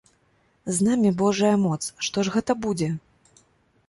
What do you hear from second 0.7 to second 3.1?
З намі божая моц, што ж гэта будзе?